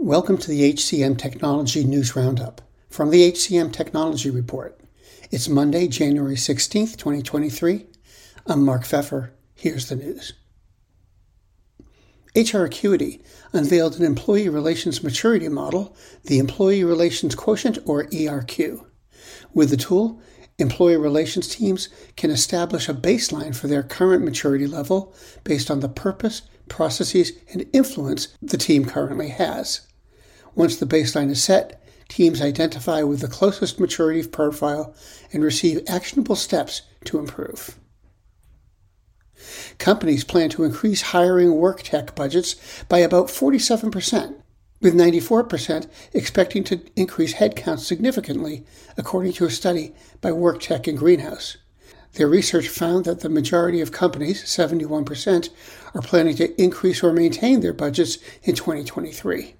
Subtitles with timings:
[0.00, 4.80] Welcome to the HCM Technology News Roundup from the HCM Technology Report.
[5.32, 7.84] It's Monday, January 16th, 2023.
[8.46, 9.32] I'm Mark Pfeffer.
[9.56, 10.34] Here's the news.
[12.36, 13.20] HR Acuity
[13.52, 18.86] unveiled an employee relations maturity model, the Employee Relations Quotient, or ERQ.
[19.52, 20.22] With the tool,
[20.58, 25.12] employee relations teams can establish a baseline for their current maturity level
[25.42, 29.87] based on the purpose, processes, and influence the team currently has.
[30.54, 34.94] Once the baseline is set, teams identify with the closest maturity profile
[35.32, 37.78] and receive actionable steps to improve.
[39.78, 42.56] Companies plan to increase hiring work tech budgets
[42.88, 44.34] by about 47%,
[44.80, 48.64] with 94% expecting to increase headcount significantly,
[48.96, 51.56] according to a study by WorkTech and Greenhouse.
[52.14, 55.50] Their research found that the majority of companies, 71%,
[55.94, 59.54] are planning to increase or maintain their budgets in 2023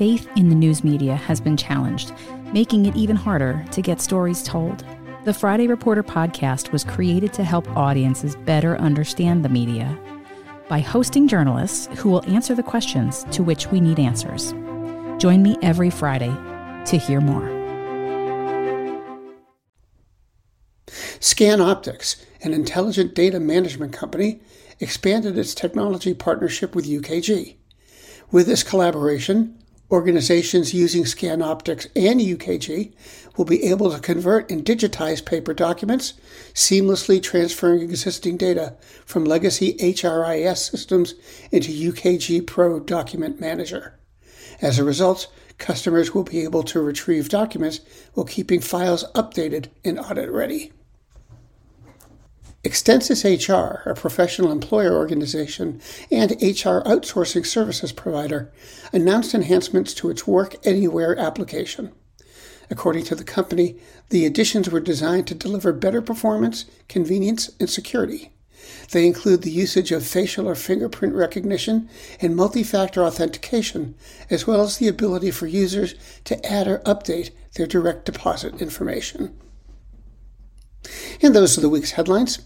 [0.00, 2.14] faith in the news media has been challenged,
[2.54, 4.82] making it even harder to get stories told.
[5.26, 9.94] The Friday Reporter podcast was created to help audiences better understand the media
[10.70, 14.52] by hosting journalists who will answer the questions to which we need answers.
[15.20, 16.34] Join me every Friday
[16.86, 17.46] to hear more.
[20.88, 24.40] Scan Optics, an intelligent data management company,
[24.78, 27.59] expanded its technology partnership with UKG.
[28.30, 32.92] With this collaboration, Organizations using ScanOptics and UKG
[33.36, 36.14] will be able to convert and digitize paper documents,
[36.54, 41.14] seamlessly transferring existing data from legacy HRIS systems
[41.50, 43.98] into UKG Pro Document Manager.
[44.62, 45.26] As a result,
[45.58, 47.80] customers will be able to retrieve documents
[48.14, 50.70] while keeping files updated and audit ready.
[52.62, 55.80] Extensis HR, a professional employer organization
[56.10, 58.52] and HR outsourcing services provider,
[58.92, 61.90] announced enhancements to its Work Anywhere application.
[62.68, 63.76] According to the company,
[64.10, 68.30] the additions were designed to deliver better performance, convenience, and security.
[68.90, 71.88] They include the usage of facial or fingerprint recognition
[72.20, 73.94] and multi factor authentication,
[74.28, 75.94] as well as the ability for users
[76.24, 79.34] to add or update their direct deposit information.
[81.22, 82.38] And those are the week's headlines.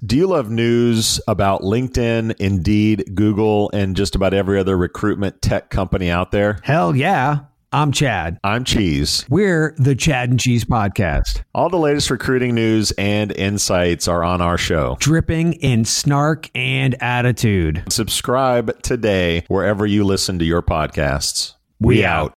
[0.04, 5.71] Do you love news about LinkedIn, Indeed, Google, and just about every other recruitment tech
[5.71, 6.60] company out there?
[6.62, 7.38] Hell yeah.
[7.72, 8.38] I'm Chad.
[8.44, 9.27] I'm Cheese.
[9.28, 11.43] We're the Chad and Cheese Podcast.
[11.53, 14.97] All the latest recruiting news and insights are on our show.
[15.00, 17.82] Dripping in snark and attitude.
[17.91, 21.54] Subscribe today wherever you listen to your podcasts.
[21.81, 22.32] We, we out.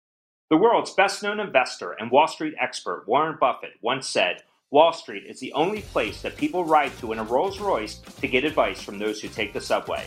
[0.48, 5.24] The world's best known investor and Wall Street expert, Warren Buffett, once said Wall Street
[5.26, 8.80] is the only place that people ride to in a Rolls Royce to get advice
[8.80, 10.06] from those who take the subway.